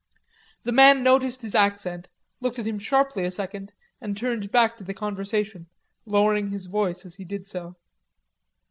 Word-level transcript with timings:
The 0.63 0.71
man 0.71 1.03
noticed 1.03 1.43
his 1.43 1.53
accent, 1.53 2.07
looked 2.39 2.57
at 2.57 2.65
him 2.65 2.79
sharply 2.79 3.23
a 3.23 3.29
second, 3.29 3.71
and 4.01 4.17
turned 4.17 4.51
back 4.51 4.75
to 4.77 4.83
the 4.83 4.95
conversation, 4.95 5.67
lowering 6.07 6.49
his 6.49 6.65
voice 6.65 7.05
as 7.05 7.13
he 7.17 7.23
did 7.23 7.45
so. 7.45 7.75